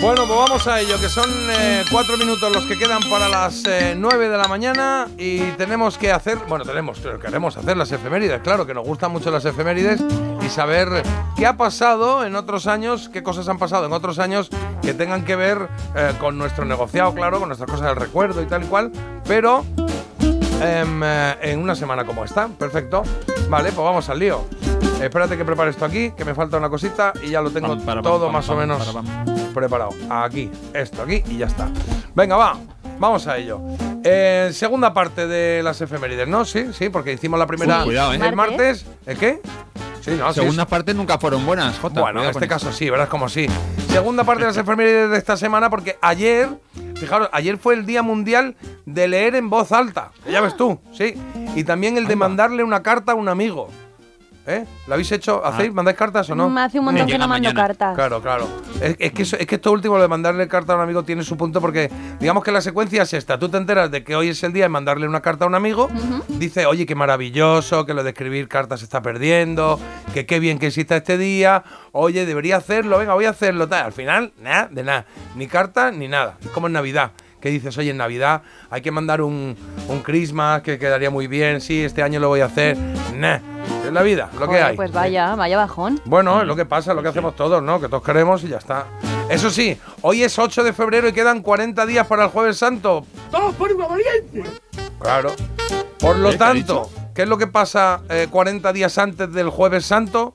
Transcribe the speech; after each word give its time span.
Bueno, 0.00 0.26
pues 0.26 0.38
vamos 0.38 0.66
a 0.68 0.80
ello, 0.80 0.98
que 1.00 1.08
son 1.08 1.28
eh, 1.50 1.82
cuatro 1.90 2.16
minutos 2.16 2.52
los 2.52 2.64
que 2.66 2.78
quedan 2.78 3.00
para 3.10 3.28
las 3.28 3.64
eh, 3.66 3.94
nueve 3.96 4.28
de 4.28 4.38
la 4.38 4.46
mañana 4.46 5.08
y 5.18 5.40
tenemos 5.52 5.98
que 5.98 6.12
hacer, 6.12 6.38
bueno, 6.48 6.64
tenemos, 6.64 7.00
queremos 7.20 7.56
hacer 7.56 7.76
las 7.76 7.90
efemérides, 7.90 8.40
claro, 8.42 8.64
que 8.64 8.72
nos 8.72 8.86
gustan 8.86 9.10
mucho 9.10 9.30
las 9.30 9.44
efemérides 9.44 10.00
y 10.44 10.48
saber 10.48 11.02
qué 11.36 11.46
ha 11.46 11.56
pasado 11.56 12.24
en 12.24 12.36
otros 12.36 12.66
años, 12.66 13.08
qué 13.12 13.22
cosas 13.22 13.48
han 13.48 13.58
pasado 13.58 13.86
en 13.86 13.92
otros 13.92 14.18
años 14.18 14.50
que 14.82 14.94
tengan 14.94 15.24
que 15.24 15.36
ver 15.36 15.68
eh, 15.94 16.12
con 16.18 16.38
nuestro 16.38 16.64
negociado, 16.64 17.14
claro, 17.14 17.38
con 17.38 17.48
nuestras 17.48 17.70
cosas 17.70 17.88
del 17.88 17.96
recuerdo 17.96 18.42
y 18.42 18.46
tal 18.46 18.64
y 18.64 18.66
cual, 18.66 18.92
pero 19.26 19.64
em, 20.60 21.02
eh, 21.02 21.36
en 21.42 21.60
una 21.60 21.74
semana 21.74 22.04
como 22.04 22.24
esta, 22.24 22.48
perfecto. 22.48 23.02
Vale, 23.48 23.72
pues 23.72 23.84
vamos 23.84 24.08
al 24.08 24.18
lío. 24.18 24.44
espérate 25.00 25.36
que 25.36 25.44
prepare 25.44 25.70
esto 25.70 25.84
aquí, 25.84 26.12
que 26.12 26.24
me 26.24 26.34
falta 26.34 26.56
una 26.56 26.68
cosita 26.68 27.12
y 27.22 27.30
ya 27.30 27.40
lo 27.40 27.50
tengo 27.50 27.68
Pam, 27.68 27.80
para, 27.80 28.02
todo 28.02 28.26
pam, 28.26 28.32
más 28.32 28.48
o 28.48 28.56
menos 28.56 28.86
para, 28.86 29.24
preparado. 29.54 29.90
Aquí, 30.08 30.50
esto 30.72 31.02
aquí 31.02 31.22
y 31.28 31.38
ya 31.38 31.46
está. 31.46 31.68
Venga, 32.14 32.36
va. 32.36 32.56
Vamos 32.98 33.26
a 33.26 33.38
ello. 33.38 33.60
Eh, 34.04 34.50
segunda 34.52 34.92
parte 34.92 35.26
de 35.26 35.62
las 35.62 35.80
efemérides, 35.80 36.28
¿no? 36.28 36.44
Sí, 36.44 36.66
sí, 36.74 36.90
porque 36.90 37.14
hicimos 37.14 37.38
la 37.38 37.46
primera 37.46 37.78
Uy, 37.78 37.84
cuidado, 37.84 38.12
¿eh? 38.12 38.20
el 38.22 38.36
martes. 38.36 38.84
¿El 39.06 39.16
qué? 39.16 39.40
Sí, 40.00 40.12
no, 40.12 40.32
sí, 40.32 40.40
Segundas 40.40 40.66
partes 40.66 40.94
nunca 40.94 41.18
fueron 41.18 41.44
buenas, 41.44 41.78
Jota. 41.78 42.00
bueno, 42.00 42.22
en 42.22 42.30
este 42.30 42.48
caso 42.48 42.72
sí, 42.72 42.88
verás 42.88 43.08
como 43.08 43.28
sí. 43.28 43.46
Segunda 43.88 44.24
parte 44.24 44.42
de 44.42 44.48
las 44.48 44.56
efemérides 44.56 45.10
de 45.10 45.18
esta 45.18 45.36
semana, 45.36 45.68
porque 45.68 45.98
ayer, 46.00 46.48
fijaros, 46.96 47.28
ayer 47.32 47.58
fue 47.58 47.74
el 47.74 47.84
Día 47.86 48.02
Mundial 48.02 48.56
de 48.86 49.08
leer 49.08 49.34
en 49.34 49.50
voz 49.50 49.72
alta. 49.72 50.12
Ya 50.30 50.40
ves 50.40 50.56
tú, 50.56 50.80
sí. 50.92 51.14
Y 51.54 51.64
también 51.64 51.96
el 51.98 52.06
de 52.06 52.16
mandarle 52.16 52.64
una 52.64 52.82
carta 52.82 53.12
a 53.12 53.14
un 53.14 53.28
amigo. 53.28 53.68
¿Eh? 54.46 54.64
¿Lo 54.88 54.94
habéis 54.94 55.12
hecho? 55.12 55.44
¿Hacéis? 55.44 55.72
¿Mandáis 55.72 55.96
cartas 55.96 56.28
o 56.30 56.34
no? 56.34 56.48
Me 56.48 56.62
hace 56.62 56.78
un 56.78 56.86
montón 56.86 57.06
que 57.06 57.12
no 57.18 57.28
mando 57.28 57.48
mañana. 57.48 57.60
cartas. 57.68 57.94
Claro, 57.94 58.22
claro. 58.22 58.48
Es, 58.80 58.96
es 58.98 59.12
que 59.12 59.22
eso- 59.22 59.36
es 59.38 59.46
que 59.46 59.56
esto 59.56 59.70
último, 59.70 59.96
lo 59.96 60.02
de 60.02 60.08
mandarle 60.08 60.48
carta 60.48 60.72
a 60.72 60.76
un 60.76 60.82
amigo, 60.82 61.02
tiene 61.04 61.22
su 61.22 61.36
punto 61.36 61.60
porque, 61.60 61.90
digamos 62.18 62.42
que 62.42 62.50
la 62.50 62.60
secuencia 62.62 63.02
es 63.02 63.12
esta. 63.12 63.38
Tú 63.38 63.48
te 63.50 63.58
enteras 63.58 63.90
de 63.90 64.02
que 64.02 64.16
hoy 64.16 64.28
es 64.30 64.42
el 64.42 64.52
día 64.52 64.64
de 64.64 64.68
mandarle 64.70 65.06
una 65.06 65.20
carta 65.20 65.44
a 65.44 65.48
un 65.48 65.54
amigo. 65.54 65.88
Dice, 66.28 66.64
oye, 66.66 66.86
qué 66.86 66.94
maravilloso, 66.94 67.84
que 67.86 67.92
lo 67.94 68.02
de 68.02 68.10
escribir 68.10 68.48
cartas 68.48 68.80
se 68.80 68.84
está 68.86 69.02
perdiendo, 69.02 69.78
que 70.14 70.24
qué 70.26 70.40
bien 70.40 70.58
que 70.58 70.68
exista 70.68 70.96
este 70.96 71.18
día. 71.18 71.62
Oye, 71.92 72.24
debería 72.24 72.56
hacerlo, 72.56 72.98
venga, 72.98 73.14
voy 73.14 73.26
a 73.26 73.30
hacerlo. 73.30 73.68
Tal. 73.68 73.84
Al 73.86 73.92
final, 73.92 74.32
nada, 74.40 74.68
de 74.70 74.82
nada. 74.82 75.04
Ni 75.36 75.46
carta, 75.48 75.90
ni 75.92 76.08
nada. 76.08 76.38
Es 76.42 76.48
como 76.50 76.66
en 76.66 76.72
Navidad. 76.72 77.12
Que 77.40 77.50
dices, 77.50 77.76
oye, 77.78 77.90
en 77.90 77.96
Navidad 77.98 78.42
hay 78.70 78.80
que 78.82 78.90
mandar 78.90 79.22
un, 79.22 79.56
un 79.88 80.00
Christmas 80.00 80.60
que 80.62 80.78
quedaría 80.78 81.08
muy 81.10 81.26
bien. 81.26 81.60
Sí, 81.60 81.82
este 81.84 82.02
año 82.02 82.20
lo 82.20 82.28
voy 82.28 82.40
a 82.40 82.46
hacer. 82.46 82.76
Nah. 83.16 83.38
Es 83.84 83.92
la 83.92 84.02
vida, 84.02 84.30
lo 84.38 84.48
que 84.48 84.62
hay. 84.62 84.76
Pues 84.76 84.92
vaya, 84.92 85.34
vaya 85.34 85.56
bajón. 85.56 86.00
Bueno, 86.04 86.40
es 86.40 86.46
lo 86.46 86.54
que 86.54 86.64
pasa, 86.64 86.92
es 86.92 86.96
lo 86.96 87.02
que 87.02 87.08
hacemos 87.08 87.34
todos, 87.34 87.62
¿no? 87.62 87.80
Que 87.80 87.88
todos 87.88 88.02
queremos 88.02 88.44
y 88.44 88.48
ya 88.48 88.58
está. 88.58 88.86
Eso 89.28 89.50
sí, 89.50 89.78
hoy 90.02 90.22
es 90.22 90.38
8 90.38 90.64
de 90.64 90.72
febrero 90.72 91.08
y 91.08 91.12
quedan 91.12 91.42
40 91.42 91.86
días 91.86 92.06
para 92.06 92.24
el 92.24 92.30
Jueves 92.30 92.58
Santo. 92.58 93.04
¡Vamos 93.30 93.54
por 93.54 93.72
una 93.72 93.86
valiente! 93.86 94.44
Claro. 95.00 95.32
Por 95.98 96.16
lo 96.16 96.30
¿Eh? 96.30 96.36
¿Qué 96.36 96.44
ha 96.44 96.46
tanto, 96.46 96.90
¿qué 97.14 97.22
es 97.22 97.28
lo 97.28 97.38
que 97.38 97.46
pasa 97.46 98.00
eh, 98.08 98.28
40 98.30 98.72
días 98.72 98.96
antes 98.98 99.32
del 99.32 99.50
Jueves 99.50 99.86
Santo? 99.86 100.34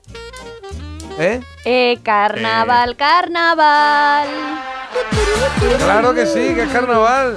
¿Eh? 1.18 1.40
Eh, 1.64 1.98
carnaval, 2.02 2.96
carnaval. 2.96 4.28
Claro 5.78 6.14
que 6.14 6.26
sí, 6.26 6.54
que 6.54 6.64
es 6.64 6.70
carnaval. 6.70 7.36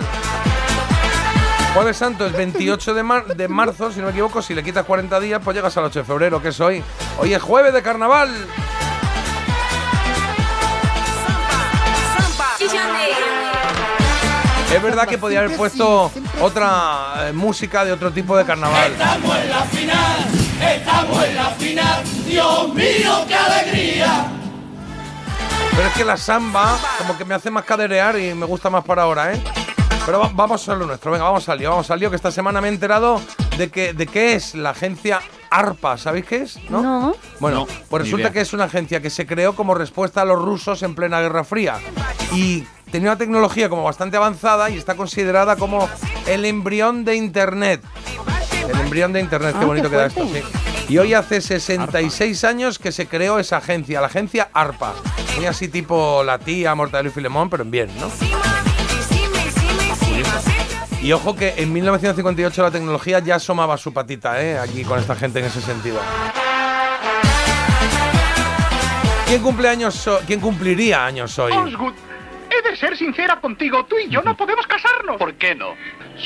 Jueves 1.74 1.98
Santo 1.98 2.26
es 2.26 2.34
28 2.34 2.94
de, 2.94 3.04
mar- 3.04 3.26
de 3.28 3.48
marzo, 3.48 3.92
si 3.92 4.00
no 4.00 4.06
me 4.06 4.12
equivoco. 4.12 4.42
Si 4.42 4.54
le 4.54 4.64
quitas 4.64 4.86
40 4.86 5.20
días, 5.20 5.42
pues 5.44 5.56
llegas 5.56 5.76
al 5.78 5.86
8 5.86 6.00
de 6.00 6.06
febrero, 6.06 6.42
que 6.42 6.50
es 6.50 6.60
hoy. 6.60 6.84
Hoy 7.20 7.34
es 7.34 7.42
jueves 7.42 7.74
de 7.74 7.82
carnaval. 7.82 8.30
Es 14.74 14.84
verdad 14.84 15.08
que 15.08 15.18
podía 15.18 15.40
haber 15.40 15.58
puesto 15.58 16.12
otra 16.42 17.28
eh, 17.30 17.34
música 17.34 17.84
de 17.84 17.92
otro 17.92 18.12
tipo 18.12 18.38
de 18.38 18.46
carnaval. 18.46 18.92
Estamos 18.92 19.36
en 19.38 19.50
la 19.50 19.62
final, 19.64 20.28
estamos 20.76 21.24
en 21.26 21.36
la 21.36 21.50
final. 21.52 22.04
Dios 22.28 22.74
mío, 22.76 23.26
qué 23.28 23.36
alegría. 23.36 24.26
Pero 25.76 25.88
es 25.88 25.94
que 25.96 26.06
la 26.06 26.18
samba 26.18 26.78
como 27.00 27.18
que 27.18 27.26
me 27.26 27.34
hace 27.34 27.50
más 27.50 27.64
caderear 27.64 28.20
y 28.20 28.34
me 28.36 28.46
gusta 28.46 28.70
más 28.70 28.84
para 28.84 29.04
ahora, 29.04 29.34
¿eh? 29.34 29.42
Pero 30.06 30.20
va- 30.20 30.32
vamos 30.34 30.68
a 30.70 30.76
lo 30.76 30.86
nuestro, 30.86 31.12
venga, 31.12 31.26
vamos 31.26 31.48
al 31.50 31.60
lío, 31.60 31.70
vamos 31.70 31.90
al 31.92 32.00
lío, 32.00 32.10
que 32.10 32.16
esta 32.16 32.32
semana 32.32 32.62
me 32.62 32.68
he 32.68 32.72
enterado 32.72 33.22
de 33.58 33.70
que 33.70 33.94
de 33.94 34.08
qué 34.08 34.34
es 34.34 34.56
la 34.56 34.72
agencia 34.72 35.20
ARPA, 35.52 35.98
¿sabéis 35.98 36.26
qué 36.26 36.38
es? 36.44 36.58
¿No? 36.70 36.82
No. 36.82 37.16
Bueno, 37.40 37.60
No, 37.60 37.68
pues 37.90 38.04
resulta 38.04 38.32
que 38.32 38.42
es 38.42 38.54
una 38.54 38.64
agencia 38.66 39.02
que 39.02 39.10
se 39.10 39.26
creó 39.28 39.56
como 39.56 39.76
respuesta 39.76 40.22
a 40.22 40.26
los 40.26 40.40
rusos 40.42 40.82
en 40.84 40.96
plena 40.96 41.20
Guerra 41.22 41.44
Fría 41.44 41.78
y 42.34 42.64
tenía 42.92 43.10
una 43.12 43.18
tecnología 43.18 43.70
como 43.70 43.84
bastante 43.84 44.18
avanzada 44.18 44.70
y 44.70 44.78
está 44.78 44.96
considerada 44.96 45.56
como 45.58 45.88
el 46.28 46.46
embrión 46.46 47.06
de 47.06 47.16
Internet. 47.16 47.82
El 48.72 48.80
embrión 48.80 49.14
de 49.14 49.20
Internet, 49.20 49.56
qué 49.60 49.64
Ah, 49.64 49.68
bonito 49.68 49.90
qué 49.90 49.96
queda 49.96 50.06
esto, 50.08 50.26
sí. 50.28 50.42
Y 50.90 50.98
hoy 50.98 51.14
hace 51.14 51.40
66 51.42 52.44
años 52.44 52.80
que 52.80 52.92
se 52.92 53.08
creó 53.08 53.38
esa 53.38 53.58
agencia, 53.58 54.02
la 54.02 54.08
agencia 54.08 54.50
ARPA. 54.54 54.94
Muy 55.36 55.46
así 55.46 55.68
tipo 55.68 56.24
la 56.24 56.40
tía, 56.40 56.74
Mortadelo 56.74 57.10
y 57.10 57.12
Filemón, 57.12 57.50
pero 57.50 57.62
en 57.64 57.70
bien, 57.72 57.90
¿no? 58.00 58.10
Y 61.02 61.12
ojo 61.14 61.36
que 61.36 61.54
en 61.58 61.72
1958 61.72 62.62
la 62.62 62.72
tecnología 62.72 63.20
ya 63.20 63.36
asomaba 63.36 63.78
su 63.78 63.94
patita, 63.94 64.42
¿eh? 64.44 64.58
Aquí 64.60 64.84
con 64.84 65.00
esta 65.00 65.16
gente 65.16 65.40
en 65.40 65.46
ese 65.46 65.62
sentido. 65.62 66.00
¿Quién 69.28 69.42
cumple 69.42 69.70
años 69.70 70.08
ho- 70.08 70.20
¿Quién 70.26 70.40
cumpliría 70.40 71.06
años 71.06 71.38
hoy? 71.38 71.52
Osgood, 71.54 71.94
he 72.50 72.68
de 72.70 72.76
ser 72.76 72.98
sincera 72.98 73.40
contigo. 73.40 73.86
Tú 73.86 73.96
y 73.98 74.10
yo 74.10 74.22
no 74.24 74.36
podemos 74.36 74.66
casarnos. 74.66 75.18
¿Por 75.18 75.36
qué 75.36 75.54
no? 75.56 75.76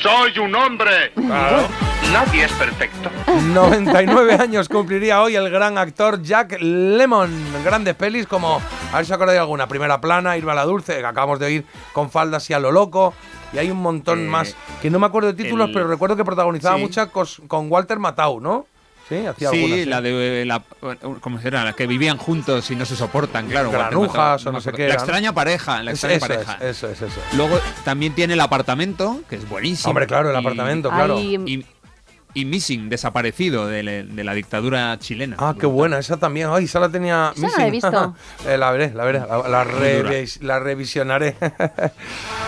Soy 0.02 0.38
un 0.38 0.54
hombre. 0.54 1.12
Claro. 1.14 1.66
Nadie 2.12 2.44
es 2.44 2.52
perfecto. 2.52 3.10
99 3.52 4.34
años 4.40 4.68
cumpliría 4.68 5.22
hoy 5.22 5.36
el 5.36 5.50
gran 5.50 5.78
actor 5.78 6.22
Jack 6.22 6.58
Lemmon. 6.60 7.30
Grandes 7.64 7.94
pelis 7.94 8.26
como, 8.26 8.60
a 8.92 8.96
ver 8.96 9.06
si 9.06 9.12
acordáis 9.12 9.36
de 9.36 9.40
alguna, 9.40 9.66
Primera 9.66 10.00
Plana, 10.00 10.36
Irma 10.36 10.54
la 10.54 10.64
Dulce, 10.64 10.98
que 10.98 11.06
acabamos 11.06 11.38
de 11.38 11.46
oír 11.46 11.64
con 11.92 12.10
faldas 12.10 12.48
y 12.50 12.52
a 12.54 12.58
lo 12.58 12.70
loco. 12.72 13.14
Y 13.52 13.58
hay 13.58 13.70
un 13.70 13.78
montón 13.80 14.20
Eh, 14.26 14.28
más 14.28 14.56
que 14.82 14.90
no 14.90 14.98
me 14.98 15.06
acuerdo 15.06 15.32
de 15.32 15.42
títulos, 15.42 15.68
el- 15.68 15.72
pero 15.74 15.86
recuerdo 15.88 16.16
que 16.16 16.24
protagonizaba 16.24 16.76
Sí. 16.76 16.82
muchas 16.82 17.08
con 17.08 17.70
Walter 17.70 17.98
Matthau, 17.98 18.40
¿no? 18.40 18.66
Sí, 19.08 19.26
hacía 19.26 19.50
Sí, 19.50 19.64
algunas. 19.64 19.86
la 19.86 20.00
de 20.00 20.44
la, 20.46 20.62
¿cómo 21.20 21.38
será? 21.40 21.62
La 21.64 21.72
que 21.74 21.86
vivían 21.86 22.16
juntos 22.16 22.70
y 22.70 22.76
no 22.76 22.84
se 22.86 22.96
soportan, 22.96 23.46
claro. 23.48 23.70
Granujas 23.70 24.46
o 24.46 24.52
no 24.52 24.60
sé 24.60 24.72
qué 24.72 24.88
La 24.88 24.94
extraña 24.94 25.32
pareja, 25.34 25.82
la 25.82 25.90
Es- 25.92 26.02
extraña 26.04 26.16
eso, 26.16 26.26
pareja. 26.26 26.54
es, 26.66 26.76
eso 26.78 26.88
es, 26.90 27.02
eso. 27.02 27.20
Luego 27.36 27.58
también 27.84 28.14
tiene 28.14 28.34
el 28.34 28.40
apartamento, 28.40 29.20
que 29.28 29.36
es 29.36 29.48
buenísimo. 29.48 29.90
Hombre, 29.90 30.06
claro, 30.06 30.30
el 30.30 30.36
y- 30.36 30.38
apartamento, 30.38 30.88
claro. 30.90 31.18
Y, 31.20 31.64
y 32.36 32.44
Missing, 32.46 32.88
desaparecido 32.88 33.68
de, 33.68 33.82
la- 33.84 33.92
de 34.02 34.24
la 34.24 34.34
dictadura 34.34 34.98
chilena. 34.98 35.36
Ah, 35.38 35.54
qué 35.58 35.66
buena, 35.66 35.98
esa 35.98 36.16
también. 36.16 36.48
Ay, 36.50 36.64
esa 36.64 36.80
la 36.80 36.88
tenía. 36.88 37.32
No 37.36 37.46
la 37.56 37.66
he 37.66 37.70
missing. 37.70 37.90
visto. 37.90 38.14
Eh, 38.48 38.58
la 38.58 38.72
veré, 38.72 38.92
la 38.92 39.04
veré. 39.04 39.20
La, 39.20 39.48
la 39.48 39.64
revis- 39.64 40.40
la 40.40 40.58
revisionaré. 40.58 41.36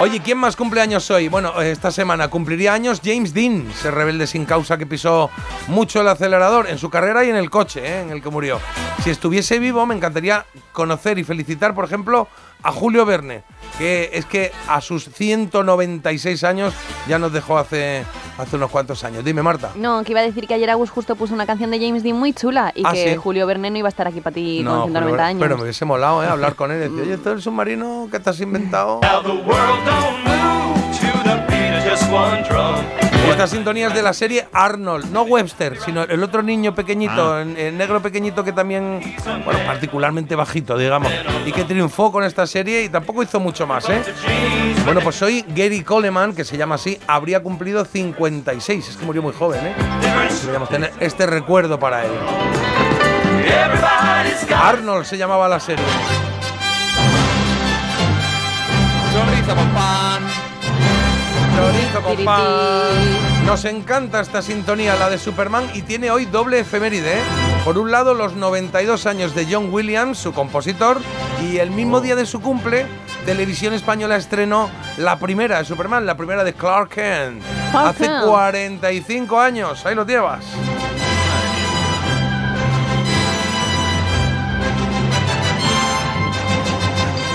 Oye, 0.00 0.20
¿quién 0.20 0.38
más 0.38 0.54
cumple 0.54 0.80
años 0.80 1.10
hoy? 1.10 1.26
Bueno, 1.26 1.60
esta 1.60 1.90
semana 1.90 2.28
cumpliría 2.28 2.72
años 2.72 3.00
James 3.04 3.34
Dean, 3.34 3.68
ese 3.68 3.90
rebelde 3.90 4.28
sin 4.28 4.44
causa 4.44 4.78
que 4.78 4.86
pisó 4.86 5.28
mucho 5.66 6.00
el 6.00 6.06
acelerador 6.06 6.68
en 6.68 6.78
su 6.78 6.88
carrera 6.88 7.24
y 7.24 7.30
en 7.30 7.36
el 7.36 7.50
coche 7.50 7.84
eh, 7.84 8.02
en 8.02 8.10
el 8.10 8.22
que 8.22 8.30
murió. 8.30 8.60
Si 9.02 9.10
estuviese 9.10 9.58
vivo, 9.58 9.84
me 9.86 9.96
encantaría 9.96 10.46
conocer 10.70 11.18
y 11.18 11.24
felicitar, 11.24 11.74
por 11.74 11.84
ejemplo, 11.84 12.28
a 12.62 12.70
Julio 12.70 13.04
Verne, 13.04 13.42
que 13.76 14.10
es 14.12 14.24
que 14.26 14.50
a 14.68 14.80
sus 14.80 15.04
196 15.08 16.44
años 16.44 16.74
ya 17.06 17.18
nos 17.18 17.32
dejó 17.32 17.58
hace, 17.58 18.04
hace 18.38 18.56
unos 18.56 18.70
cuantos 18.70 19.04
años. 19.04 19.24
Dime, 19.24 19.42
Marta. 19.42 19.70
No, 19.76 20.02
que 20.04 20.12
iba 20.12 20.20
a 20.20 20.24
decir 20.24 20.46
que 20.46 20.54
ayer 20.54 20.70
Agus 20.70 20.90
justo 20.90 21.14
puso 21.16 21.34
una 21.34 21.46
canción 21.46 21.70
de 21.70 21.78
James 21.78 22.02
Dean 22.02 22.16
muy 22.18 22.32
chula 22.32 22.72
y 22.74 22.82
Ah, 22.86 22.92
que 22.92 23.10
sí. 23.12 23.16
Julio 23.16 23.46
Verne 23.46 23.70
no 23.70 23.78
iba 23.78 23.88
a 23.88 23.90
estar 23.90 24.06
aquí 24.06 24.20
para 24.20 24.34
ti 24.34 24.62
No, 24.62 24.82
con 24.82 24.92
190 24.92 25.10
pero, 25.16 25.22
años. 25.28 25.40
pero 25.42 25.56
me 25.56 25.62
hubiese 25.64 25.84
molado, 25.84 26.22
¿eh? 26.24 26.26
Hablar 26.28 26.54
con 26.54 26.70
él 26.72 26.78
y 26.78 26.80
decir, 26.88 27.00
oye, 27.02 27.14
esto 27.14 27.30
es 27.30 27.36
el 27.36 27.42
submarino 27.42 28.08
que 28.10 28.20
te 28.20 28.30
has 28.30 28.40
inventado. 28.40 29.00
Now 29.02 29.22
the 29.22 29.28
world 29.28 29.84
don't 29.84 30.24
move 30.24 30.98
to 30.98 31.18
the 31.24 31.36
beat 31.48 31.78
of 31.78 31.84
just 31.84 32.10
one 32.12 32.42
drum. 32.48 32.97
Y 33.38 33.40
Esta 33.40 33.54
sintonía 33.54 33.86
es 33.86 33.94
de 33.94 34.02
la 34.02 34.12
serie 34.12 34.48
Arnold, 34.52 35.12
no 35.12 35.22
Webster, 35.22 35.78
sino 35.78 36.02
el 36.02 36.24
otro 36.24 36.42
niño 36.42 36.74
pequeñito, 36.74 37.34
Ah. 37.34 37.42
el 37.42 37.78
negro 37.78 38.02
pequeñito 38.02 38.42
que 38.42 38.50
también, 38.50 39.00
bueno, 39.44 39.60
particularmente 39.64 40.34
bajito, 40.34 40.76
digamos, 40.76 41.12
y 41.46 41.52
que 41.52 41.62
triunfó 41.62 42.10
con 42.10 42.24
esta 42.24 42.48
serie 42.48 42.82
y 42.82 42.88
tampoco 42.88 43.22
hizo 43.22 43.38
mucho 43.38 43.64
más, 43.64 43.88
¿eh? 43.90 44.02
Bueno, 44.84 45.00
pues 45.02 45.22
hoy 45.22 45.44
Gary 45.54 45.82
Coleman, 45.82 46.34
que 46.34 46.44
se 46.44 46.56
llama 46.56 46.74
así, 46.74 46.98
habría 47.06 47.40
cumplido 47.40 47.84
56. 47.84 48.88
Es 48.88 48.96
que 48.96 49.04
murió 49.06 49.22
muy 49.22 49.32
joven, 49.32 49.64
¿eh? 49.68 49.74
Deberíamos 50.40 50.68
tener 50.68 50.92
este 50.98 51.24
recuerdo 51.24 51.78
para 51.78 52.04
él. 52.04 52.10
Arnold 54.52 55.04
se 55.04 55.16
llamaba 55.16 55.46
la 55.46 55.60
serie. 55.60 55.84
Pan. 59.74 60.47
Chorizo 61.58 62.02
con 62.02 62.24
pan. 62.24 63.44
Nos 63.44 63.64
encanta 63.64 64.20
esta 64.20 64.42
sintonía, 64.42 64.94
la 64.94 65.10
de 65.10 65.18
Superman, 65.18 65.68
y 65.74 65.82
tiene 65.82 66.10
hoy 66.12 66.24
doble 66.24 66.60
efeméride. 66.60 67.18
¿eh? 67.18 67.22
Por 67.64 67.78
un 67.78 67.90
lado, 67.90 68.14
los 68.14 68.36
92 68.36 69.06
años 69.06 69.34
de 69.34 69.44
John 69.50 69.72
Williams, 69.72 70.18
su 70.18 70.32
compositor, 70.32 70.98
y 71.42 71.56
el 71.56 71.72
mismo 71.72 72.00
día 72.00 72.14
de 72.14 72.26
su 72.26 72.40
cumple, 72.40 72.86
Televisión 73.26 73.74
Española 73.74 74.14
estrenó 74.14 74.70
la 74.98 75.18
primera 75.18 75.58
de 75.58 75.64
Superman, 75.64 76.06
la 76.06 76.16
primera 76.16 76.44
de 76.44 76.52
Clark 76.52 76.90
Kent. 76.90 77.42
Hace 77.74 78.04
Kent. 78.04 78.24
45 78.24 79.40
años, 79.40 79.84
ahí 79.84 79.96
lo 79.96 80.06
llevas. 80.06 80.44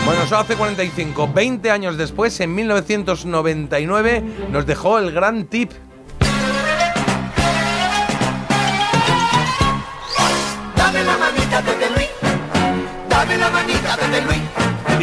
Bueno, 0.06 0.24
eso 0.24 0.38
hace 0.38 0.56
45. 0.56 1.30
20 1.34 1.72
años 1.72 1.98
después, 1.98 2.38
en 2.42 2.54
1999, 2.54 4.24
nos 4.52 4.66
dejó 4.66 5.00
el 5.00 5.12
gran 5.12 5.46
tip. 5.46 5.72
Dame 10.76 11.04
la 11.04 11.18
manita, 11.18 11.62
Pepe 11.62 11.90
Luis. 11.96 12.10
Dame 13.10 13.38
la 13.38 13.50
manita, 13.50 13.96
Pepe 13.96 14.22
Luis. 14.22 14.53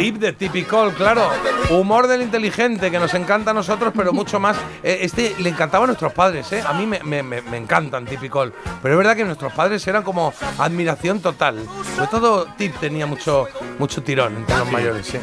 Tip 0.01 0.15
de 0.17 0.33
Typical, 0.33 0.93
claro. 0.93 1.29
Humor 1.69 2.07
del 2.07 2.21
inteligente, 2.21 2.89
que 2.91 2.99
nos 2.99 3.13
encanta 3.13 3.51
a 3.51 3.53
nosotros, 3.53 3.93
pero 3.95 4.11
mucho 4.13 4.39
más. 4.39 4.57
Eh, 4.83 4.99
este 5.01 5.35
le 5.39 5.49
encantaba 5.49 5.83
a 5.83 5.87
nuestros 5.87 6.11
padres, 6.13 6.51
¿eh? 6.53 6.63
A 6.65 6.73
mí 6.73 6.85
me, 6.85 6.99
me- 7.03 7.23
me- 7.23 7.41
me 7.41 7.57
encantan 7.57 8.05
Typical. 8.05 8.53
Pero 8.81 8.93
es 8.93 8.97
verdad 8.97 9.15
que 9.15 9.23
nuestros 9.23 9.53
padres 9.53 9.85
eran 9.87 10.03
como 10.03 10.33
admiración 10.57 11.19
total. 11.21 11.63
Sobre 11.95 12.07
todo 12.07 12.45
Tip 12.57 12.75
tenía 12.79 13.05
mucho, 13.05 13.47
mucho 13.79 14.01
tirón 14.03 14.35
entre 14.37 14.57
los 14.57 14.71
mayores, 14.71 15.05
sí. 15.07 15.19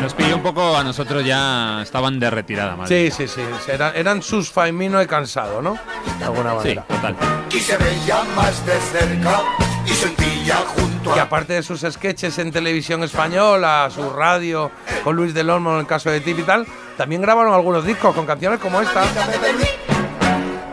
Nos 0.00 0.12
pilló 0.12 0.36
un 0.36 0.42
poco 0.42 0.76
a 0.76 0.84
nosotros 0.84 1.24
ya 1.24 1.80
estaban 1.82 2.20
de 2.20 2.28
retirada, 2.30 2.76
madre. 2.76 3.10
Sí, 3.10 3.26
sí, 3.26 3.34
sí. 3.34 3.70
Era- 3.72 3.92
eran 3.92 4.22
sus 4.22 4.50
Faimino 4.50 5.00
y 5.02 5.06
cansado, 5.06 5.62
¿no? 5.62 5.78
De 6.18 6.24
alguna 6.24 6.50
Sí, 6.50 6.56
manera. 6.58 6.82
total. 6.82 7.16
Y 7.50 7.58
se 7.58 7.76
veía 7.78 8.22
más 8.36 8.64
de 8.66 8.74
cerca 8.78 9.40
y 9.86 9.90
sentía 9.90 10.56
junto 10.56 11.14
Y 11.14 11.18
a 11.18 11.22
aparte 11.22 11.54
de 11.54 11.62
sus 11.62 11.80
sketches 11.80 12.38
en 12.38 12.50
televisión 12.50 13.02
española, 13.02 13.88
su 13.94 14.10
radio 14.10 14.70
con 15.04 15.16
Luis 15.16 15.34
del 15.34 15.50
Olmo 15.50 15.74
en 15.74 15.80
el 15.80 15.86
caso 15.86 16.10
de 16.10 16.20
Tip 16.20 16.38
y 16.38 16.42
tal, 16.42 16.66
también 16.96 17.22
grabaron 17.22 17.54
algunos 17.54 17.84
discos 17.84 18.14
con 18.14 18.26
canciones 18.26 18.60
como 18.60 18.80
esta. 18.80 19.04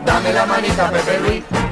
Dame 0.04 0.32
la 0.32 0.46
manita, 0.46 0.90
Pepe 0.90 1.20
Luis. 1.20 1.63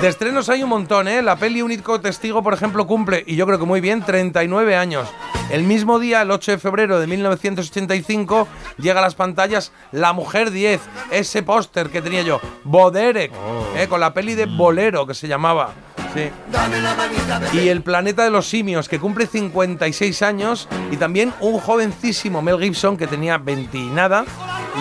De 0.00 0.08
estrenos 0.08 0.48
hay 0.50 0.62
un 0.62 0.68
montón, 0.68 1.08
¿eh? 1.08 1.22
La 1.22 1.36
peli 1.36 1.62
Único 1.62 2.00
Testigo, 2.00 2.42
por 2.42 2.52
ejemplo, 2.52 2.86
cumple, 2.86 3.24
y 3.26 3.34
yo 3.34 3.46
creo 3.46 3.58
que 3.58 3.64
muy 3.64 3.80
bien, 3.80 4.02
39 4.02 4.76
años. 4.76 5.08
El 5.48 5.62
mismo 5.62 5.98
día, 5.98 6.22
el 6.22 6.30
8 6.30 6.52
de 6.52 6.58
febrero 6.58 7.00
de 7.00 7.06
1985, 7.06 8.46
llega 8.78 8.98
a 8.98 9.02
las 9.02 9.14
pantallas 9.14 9.72
La 9.92 10.12
Mujer 10.12 10.50
10, 10.50 10.80
ese 11.10 11.42
póster 11.42 11.88
que 11.88 12.02
tenía 12.02 12.22
yo, 12.22 12.40
Boderek, 12.64 13.32
¿eh? 13.76 13.86
con 13.88 14.00
la 14.00 14.12
peli 14.12 14.34
de 14.34 14.44
Bolero 14.46 15.06
que 15.06 15.14
se 15.14 15.28
llamaba. 15.28 15.72
Sí. 16.12 16.30
Dame 16.50 16.80
la 16.80 16.94
manita, 16.94 17.40
Pepe 17.40 17.56
Y 17.56 17.68
El 17.68 17.82
Planeta 17.82 18.22
de 18.22 18.30
los 18.30 18.48
Simios, 18.48 18.88
que 18.88 18.98
cumple 18.98 19.26
56 19.26 20.22
años, 20.22 20.68
y 20.90 20.96
también 20.98 21.32
un 21.40 21.58
jovencísimo 21.58 22.42
Mel 22.42 22.60
Gibson, 22.60 22.96
que 22.96 23.06
tenía 23.06 23.38
20 23.38 23.78
y 23.78 23.86
nada, 23.86 24.24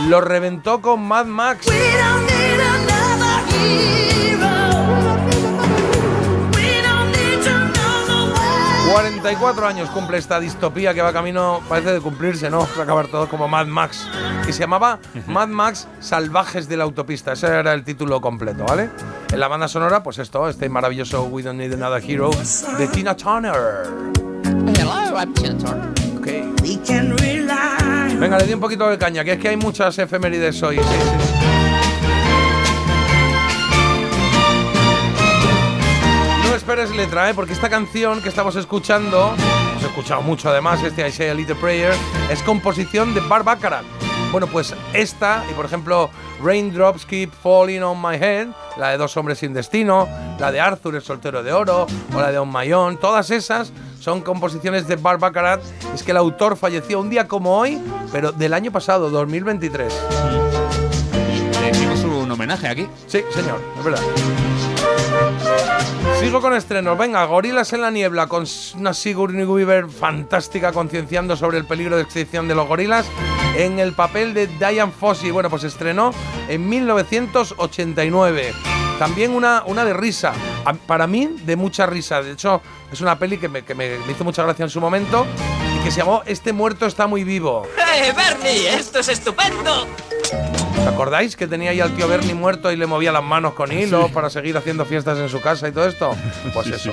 lo 0.10 0.20
reventó 0.20 0.82
con 0.82 1.02
Mad 1.02 1.26
Max. 1.26 1.68
44 9.26 9.68
años 9.68 9.90
cumple 9.90 10.20
esta 10.20 10.40
distopía 10.40 10.94
que 10.94 11.02
va 11.02 11.12
camino, 11.12 11.60
parece 11.68 11.92
de 11.94 12.00
cumplirse, 12.00 12.50
¿no? 12.52 12.60
Va 12.60 12.82
a 12.82 12.84
acabar 12.84 13.08
todo 13.08 13.28
como 13.28 13.48
Mad 13.48 13.66
Max. 13.66 14.08
Que 14.46 14.54
se 14.54 14.60
llamaba 14.60 15.00
Mad 15.26 15.48
Max 15.48 15.88
Salvajes 16.00 16.70
de 16.70 16.78
la 16.78 16.84
Autopista. 16.84 17.34
Ese 17.34 17.48
era 17.48 17.74
el 17.74 17.84
título 17.84 18.22
completo, 18.22 18.66
¿vale? 18.66 18.92
En 19.34 19.40
la 19.40 19.48
banda 19.48 19.68
sonora, 19.68 20.04
pues 20.04 20.20
esto, 20.20 20.48
este 20.48 20.70
maravilloso 20.70 21.24
We 21.24 21.42
Don't 21.42 21.60
Need 21.60 21.74
Another 21.74 22.04
Hero 22.08 22.30
de 22.78 22.88
Tina 22.88 23.18
Turner. 23.18 23.90
Ok. 26.20 26.30
Venga, 28.20 28.38
le 28.38 28.46
di 28.46 28.54
un 28.54 28.60
poquito 28.60 28.88
de 28.88 28.98
caña, 28.98 29.24
que 29.24 29.34
es 29.34 29.40
que 29.40 29.50
hay 29.50 29.58
muchas 29.58 29.98
efemérides 29.98 30.62
hoy. 30.62 30.78
Sí, 30.78 30.84
sí, 30.84 31.10
sí. 31.20 31.25
No 36.66 36.74
esperes 36.74 36.98
letra, 36.98 37.30
¿eh? 37.30 37.34
porque 37.36 37.54
esta 37.54 37.70
canción 37.70 38.24
que 38.24 38.30
estamos 38.30 38.56
escuchando, 38.56 39.36
hemos 39.72 39.84
escuchado 39.84 40.24
mucho 40.24 40.50
además, 40.50 40.82
este 40.82 41.08
I 41.08 41.12
Say 41.12 41.30
a 41.30 41.36
Little 41.36 41.54
Prayer, 41.54 41.94
es 42.32 42.42
composición 42.42 43.14
de 43.14 43.20
Bar 43.20 43.44
Baccarat. 43.44 43.84
Bueno, 44.32 44.48
pues 44.48 44.74
esta, 44.92 45.46
y 45.48 45.54
por 45.54 45.66
ejemplo, 45.66 46.10
Raindrops 46.44 47.06
Keep 47.06 47.32
Falling 47.32 47.84
on 47.84 48.02
My 48.02 48.16
Head, 48.16 48.48
la 48.78 48.90
de 48.90 48.98
Dos 48.98 49.16
Hombres 49.16 49.38
sin 49.38 49.54
Destino, 49.54 50.08
la 50.40 50.52
de 50.52 50.60
Arthur, 50.60 50.96
el 50.96 51.04
soltero 51.04 51.44
de 51.44 51.54
oro, 51.54 51.86
o 52.16 52.20
la 52.20 52.32
de 52.32 52.40
On 52.40 52.52
My 52.52 52.74
Own, 52.74 52.98
todas 52.98 53.30
esas 53.30 53.72
son 54.00 54.22
composiciones 54.22 54.88
de 54.88 54.96
Bar 54.96 55.20
Baccarat. 55.20 55.62
Es 55.94 56.02
que 56.02 56.12
el 56.12 56.18
autor 56.18 56.58
falleció 56.58 57.00
un 57.00 57.12
día 57.12 57.28
como 57.28 57.60
hoy, 57.60 57.80
pero 58.12 58.32
del 58.32 58.56
año 58.56 58.72
pasado, 58.72 59.12
2023. 59.12 59.94
Le 61.62 61.70
hicimos 61.70 62.04
un 62.04 62.32
homenaje 62.32 62.68
aquí. 62.68 62.88
Sí, 63.06 63.22
señor, 63.32 63.62
es 63.78 63.84
verdad. 63.84 64.02
Sigo 66.20 66.42
con 66.42 66.54
estrenos. 66.54 66.98
Venga, 66.98 67.24
Gorilas 67.26 67.74
en 67.74 67.82
la 67.82 67.92
niebla 67.92 68.28
con 68.28 68.46
una 68.78 68.94
Sigourney 68.94 69.46
Weaver 69.46 69.90
fantástica 69.90 70.72
concienciando 70.72 71.36
sobre 71.36 71.58
el 71.58 71.66
peligro 71.66 71.98
de 71.98 72.04
extinción 72.04 72.48
de 72.48 72.56
los 72.56 72.68
gorilas 72.68 73.06
en 73.56 73.80
el 73.80 73.94
papel 73.94 74.34
de 74.34 74.48
Diane 74.48 74.92
Fossey. 74.92 75.32
Bueno, 75.32 75.50
pues 75.50 75.64
estrenó 75.64 76.12
en 76.48 76.68
1989. 76.68 78.54
También 78.98 79.32
una, 79.32 79.64
una 79.66 79.84
de 79.84 79.94
risa. 79.94 80.34
Para 80.88 81.06
mí, 81.06 81.36
de 81.46 81.56
mucha 81.56 81.86
risa. 81.86 82.22
De 82.22 82.32
hecho, 82.32 82.62
es 82.92 83.02
una 83.02 83.20
peli 83.20 83.38
que, 83.38 83.50
me, 83.50 83.64
que 83.64 83.76
me 83.76 83.98
hizo 84.10 84.24
mucha 84.24 84.42
gracia 84.44 84.64
en 84.64 84.70
su 84.70 84.80
momento 84.80 85.28
y 85.76 85.84
que 85.84 85.92
se 85.92 86.00
llamó 86.00 86.24
Este 86.26 86.54
muerto 86.54 86.86
está 86.86 87.08
muy 87.08 87.24
vivo. 87.24 87.68
¡Eh, 87.78 88.14
Bernie! 88.16 88.74
¡Esto 88.74 89.00
es 89.00 89.10
estupendo! 89.10 89.88
¿Os 90.80 90.88
acordáis 90.88 91.36
que 91.36 91.48
tenía 91.48 91.72
ahí 91.72 91.80
al 91.80 91.92
tío 91.96 92.08
Bernie 92.08 92.34
muerto 92.34 92.72
y 92.72 92.76
le 92.76 92.86
movía 92.86 93.12
las 93.12 93.24
manos 93.24 93.54
con 93.54 93.72
hilo 93.72 94.10
para 94.10 94.30
seguir 94.30 94.56
haciendo 94.58 94.86
fiestas 94.86 95.18
en 95.18 95.30
su 95.30 95.42
casa 95.42 95.68
y 95.68 95.72
todo 95.72 95.88
esto? 95.88 96.16
Pues 96.54 96.68
eso. 96.68 96.92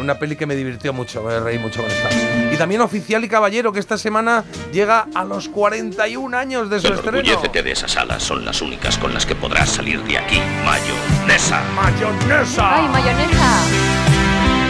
Una 0.00 0.18
peli 0.18 0.36
que 0.36 0.46
me 0.46 0.54
divirtió 0.54 0.92
mucho, 0.92 1.22
me 1.22 1.40
reí 1.40 1.58
mucho 1.58 1.82
con 1.82 1.90
esta. 1.90 2.08
Y 2.52 2.56
también 2.56 2.80
Oficial 2.80 3.24
y 3.24 3.28
Caballero, 3.28 3.72
que 3.72 3.80
esta 3.80 3.98
semana 3.98 4.44
llega 4.72 5.06
a 5.14 5.24
los 5.24 5.48
41 5.48 6.36
años 6.36 6.70
de 6.70 6.80
su 6.80 6.88
estreno. 6.88 7.18
Enorgullécete 7.18 7.62
de 7.62 7.72
esas 7.72 7.96
alas, 7.96 8.22
son 8.22 8.44
las 8.44 8.62
únicas 8.62 8.98
con 8.98 9.12
las 9.12 9.26
que 9.26 9.34
podrás 9.34 9.70
salir 9.70 10.02
de 10.04 10.18
aquí. 10.18 10.40
Mayonesa. 10.64 11.62
¡Mayonesa! 11.74 12.76
¡Ay, 12.76 12.88
mayonesa! 12.88 13.62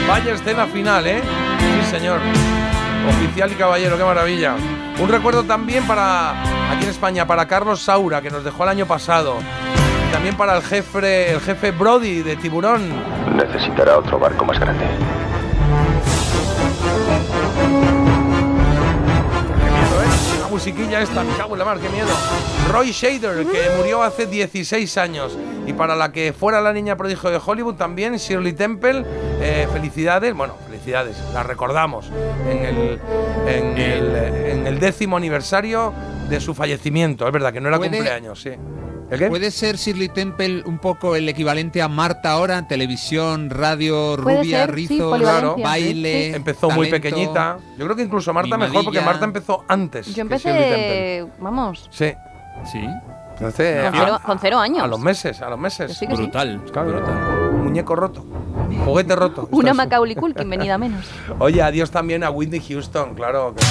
Vaya 0.08 0.34
escena 0.34 0.66
final, 0.66 1.06
¿eh? 1.06 1.20
Sí, 1.58 1.90
señor. 1.90 2.20
Oficial 3.08 3.50
y 3.52 3.54
caballero, 3.54 3.96
qué 3.96 4.04
maravilla. 4.04 4.54
Un 5.00 5.08
recuerdo 5.08 5.44
también 5.44 5.86
para, 5.86 6.42
aquí 6.70 6.84
en 6.84 6.90
España, 6.90 7.26
para 7.26 7.46
Carlos 7.46 7.80
Saura, 7.80 8.20
que 8.20 8.30
nos 8.30 8.44
dejó 8.44 8.64
el 8.64 8.70
año 8.70 8.86
pasado. 8.86 9.36
Y 10.08 10.12
también 10.12 10.36
para 10.36 10.56
el 10.56 10.62
jefe, 10.62 11.32
el 11.32 11.40
jefe 11.40 11.70
Brody 11.70 12.22
de 12.22 12.36
Tiburón. 12.36 12.82
Necesitará 13.36 13.98
otro 13.98 14.18
barco 14.18 14.44
más 14.44 14.58
grande. 14.60 14.84
Qué 19.58 19.70
miedo, 19.70 20.02
¿eh? 20.02 20.40
La 20.42 20.48
musiquilla 20.48 21.00
esta, 21.00 21.24
me 21.24 21.32
cago 21.34 21.54
en 21.54 21.58
la 21.60 21.64
mar, 21.64 21.78
qué 21.78 21.88
miedo. 21.88 22.08
Roy 22.70 22.90
Shader, 22.90 23.46
que 23.46 23.70
murió 23.76 24.02
hace 24.02 24.26
16 24.26 24.98
años. 24.98 25.36
Y 25.66 25.72
para 25.72 25.96
la 25.96 26.12
que 26.12 26.32
fuera 26.32 26.60
la 26.60 26.72
niña 26.72 26.96
prodigio 26.96 27.30
de 27.30 27.40
Hollywood 27.44 27.76
también, 27.76 28.16
Shirley 28.16 28.52
Temple, 28.52 29.04
eh, 29.40 29.68
felicidades, 29.72 30.34
bueno, 30.34 30.54
felicidades, 30.90 31.34
la 31.34 31.42
recordamos 31.42 32.10
en 32.48 32.64
el, 32.64 33.00
en, 33.46 33.78
el, 33.78 34.16
en 34.16 34.66
el 34.66 34.80
décimo 34.80 35.16
aniversario 35.16 35.92
de 36.28 36.40
su 36.40 36.54
fallecimiento. 36.54 37.26
Es 37.26 37.32
verdad 37.32 37.52
que 37.52 37.60
no 37.60 37.68
era 37.68 37.78
¿Puede- 37.78 37.90
cumpleaños, 37.92 38.40
sí. 38.42 38.50
¿El 39.10 39.18
qué? 39.18 39.26
¿Puede 39.28 39.50
ser 39.50 39.74
Shirley 39.76 40.08
Temple 40.08 40.62
un 40.66 40.78
poco 40.78 41.16
el 41.16 41.28
equivalente 41.28 41.82
a 41.82 41.88
Marta 41.88 42.30
ahora? 42.30 42.68
Televisión, 42.68 43.50
radio, 43.50 44.16
rubia, 44.16 44.66
ser, 44.66 44.70
sí, 44.70 44.86
rizos, 44.88 45.10
polivalencia. 45.10 45.64
baile. 45.64 46.36
Empezó 46.36 46.70
muy 46.70 46.88
talento. 46.88 47.08
pequeñita. 47.08 47.58
Yo 47.76 47.84
creo 47.86 47.96
que 47.96 48.02
incluso 48.04 48.32
Marta 48.32 48.56
mejor, 48.56 48.84
porque. 48.84 49.00
Marta 49.00 49.24
empezó 49.24 49.64
antes. 49.66 50.06
Yo 50.06 50.14
que 50.14 50.20
empecé, 50.20 51.26
vamos, 51.40 51.88
Sí. 51.90 52.12
Sí, 52.70 52.78
Entonces, 53.32 53.84
con 53.90 53.94
cero, 53.98 54.18
con 54.26 54.38
cero 54.38 54.58
años. 54.60 54.82
a 54.82 54.86
los 54.86 55.00
meses, 55.00 55.40
a 55.40 55.48
los 55.50 55.58
meses. 55.58 55.88
Que 55.88 55.94
sí, 55.94 56.06
que 56.06 56.14
sí. 56.14 56.22
brutal. 56.22 56.60
Claro, 56.72 56.90
brutal. 56.92 57.52
Muñeco 57.64 57.96
roto. 57.96 58.24
Juguete 58.90 59.16
roto. 59.16 59.48
Una 59.50 59.74
Macaulay 59.74 60.14
Culkin, 60.14 60.48
venida 60.50 60.76
menos. 60.84 61.04
Oye, 61.38 61.62
adiós 61.62 61.90
también 61.90 62.24
a 62.24 62.30
Whitney 62.30 62.60
Houston, 62.60 63.14
claro. 63.14 63.54
que- 63.56 63.64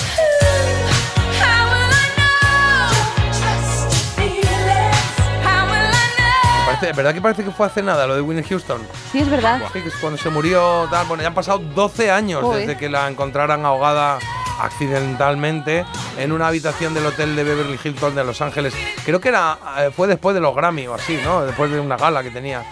Parece, 6.66 6.94
¿Verdad 6.94 7.14
que 7.14 7.22
parece 7.22 7.44
que 7.44 7.52
fue 7.52 7.66
hace 7.66 7.82
nada 7.82 8.06
lo 8.06 8.16
de 8.16 8.22
Whitney 8.22 8.44
Houston? 8.48 8.82
Sí, 9.12 9.20
es 9.20 9.30
verdad. 9.30 9.60
Sí, 9.74 9.82
que 9.82 9.88
es 9.90 9.96
cuando 9.96 10.18
se 10.20 10.30
murió, 10.30 10.88
tal. 10.92 11.08
Bueno, 11.08 11.24
ya 11.24 11.30
han 11.30 11.34
pasado 11.34 11.58
12 11.60 12.12
años 12.12 12.42
Joder. 12.44 12.68
desde 12.68 12.78
que 12.80 12.90
la 12.90 13.08
encontraran 13.08 13.66
ahogada 13.66 14.20
accidentalmente 14.62 15.84
en 16.18 16.32
una 16.32 16.48
habitación 16.48 16.94
del 16.94 17.08
hotel 17.08 17.36
de 17.36 17.44
Beverly 17.44 17.80
Hilton 17.84 18.14
de 18.14 18.24
Los 18.24 18.42
Ángeles. 18.42 18.74
Creo 19.04 19.20
que 19.20 19.30
era 19.30 19.58
eh, 19.80 19.90
fue 19.96 20.08
después 20.08 20.36
de 20.36 20.42
los 20.42 20.54
Grammy 20.56 20.86
o 20.88 20.94
así, 20.94 21.20
¿no? 21.24 21.42
Después 21.46 21.72
de 21.72 21.80
una 21.80 21.98
gala 21.98 22.22
que 22.22 22.30
tenía. 22.30 22.64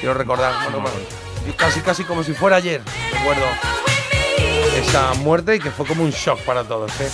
Quiero 0.00 0.12
recordar. 0.14 0.52
Bueno, 0.64 0.80
bueno, 0.80 0.96
casi, 1.52 1.80
casi 1.80 2.04
como 2.04 2.22
si 2.22 2.32
fuera 2.32 2.56
ayer, 2.56 2.82
recuerdo 3.12 3.44
esa 4.76 5.14
muerte 5.14 5.56
y 5.56 5.58
que 5.58 5.70
fue 5.70 5.86
como 5.86 6.02
un 6.02 6.10
shock 6.10 6.40
para 6.40 6.64
todos. 6.64 6.92
¿eh? 7.00 7.10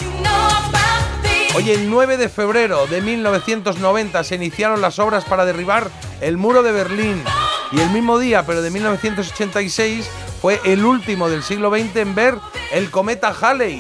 Oye, 1.55 1.75
el 1.75 1.91
9 1.91 2.17
de 2.17 2.29
febrero 2.29 2.87
de 2.87 3.01
1990 3.01 4.25
se 4.25 4.35
iniciaron 4.37 4.81
las 4.81 4.99
obras 4.99 5.25
para 5.25 5.45
derribar 5.45 5.91
el 6.21 6.39
muro 6.39 6.63
de 6.63 6.73
Berlín. 6.73 7.23
Y 7.73 7.81
el 7.81 7.91
mismo 7.91 8.19
día, 8.19 8.45
pero 8.47 8.63
de 8.63 8.71
1986, 8.71 10.09
fue 10.41 10.61
el 10.65 10.85
último 10.85 11.29
del 11.29 11.43
siglo 11.43 11.71
XX 11.71 11.97
en 11.97 12.15
ver 12.15 12.35
el 12.73 12.91
cometa 12.91 13.35
Halley. 13.39 13.79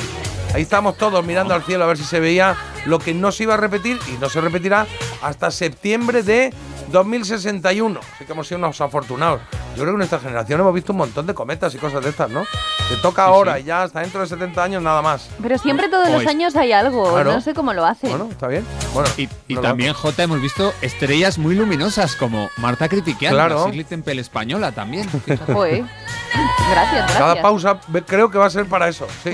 Ahí 0.55 0.63
estamos 0.63 0.97
todos 0.99 1.25
mirando 1.25 1.55
al 1.55 1.63
cielo 1.63 1.85
a 1.85 1.87
ver 1.87 1.97
si 1.97 2.05
se 2.05 2.21
veía 2.21 2.57
lo 2.85 2.99
que 2.99 3.15
no 3.15 3.33
se 3.33 3.45
iba 3.45 3.55
a 3.55 3.57
repetir 3.57 3.99
y 4.09 4.13
no 4.19 4.29
se 4.29 4.41
repetirá 4.41 4.87
hasta 5.23 5.51
septiembre 5.51 6.23
de 6.23 6.53
2061. 6.91 8.01
Así 8.15 8.27
que 8.27 8.33
hemos 8.33 8.47
sido 8.47 8.59
unos 8.59 8.81
afortunados. 8.81 9.41
Yo 9.75 9.83
creo 9.83 9.87
que 9.87 9.91
en 9.93 9.97
nuestra 9.99 10.19
generación 10.19 10.61
hemos 10.61 10.75
visto 10.75 10.93
un 10.93 10.99
montón 10.99 11.27
de 11.27 11.35
cometas 11.35 11.75
y 11.75 11.79
cosas 11.79 12.05
de 12.05 12.11
estas, 12.11 12.31
¿no? 12.31 12.45
Te 12.89 12.97
toca 12.97 13.25
ahora 13.25 13.59
y 13.59 13.65
ya 13.65 13.83
hasta 13.85 14.01
dentro 14.01 14.21
de 14.21 14.27
70 14.27 14.63
años 14.63 14.83
nada 14.83 15.01
más. 15.01 15.31
Pero 15.41 15.57
siempre 15.57 15.89
todos 15.89 16.07
los 16.09 16.17
Pues- 16.17 16.29
años 16.29 16.55
hay 16.57 16.73
algo. 16.73 17.11
Claro. 17.15 17.33
No 17.33 17.41
sé 17.41 17.55
cómo 17.55 17.73
lo 17.73 17.85
hace. 17.87 18.09
Bueno, 18.09 18.29
está 18.31 18.49
bien. 18.49 18.67
Bueno, 18.93 19.09
Y, 19.17 19.29
y 19.49 19.55
no 19.55 19.63
lo- 19.63 19.69
también, 19.69 19.95
J, 19.95 20.23
hemos 20.23 20.43
visto 20.43 20.73
estrellas 20.83 21.39
muy 21.39 21.55
luminosas 21.55 22.17
como 22.17 22.51
Marta 22.59 22.89
Critiquiano, 22.89 23.35
Claro. 23.37 23.61
la 23.61 23.67
Shirley 23.67 23.85
Temple 23.85 24.21
española 24.21 24.73
también. 24.73 25.09
fíjate. 25.09 25.85
Gracias, 26.71 27.13
Cada 27.13 27.43
pausa 27.43 27.79
creo 28.07 28.31
que 28.31 28.39
va 28.39 28.47
a 28.47 28.51
ser 28.51 28.67
para 28.67 28.89
eso. 28.89 29.07
Sí. 29.23 29.33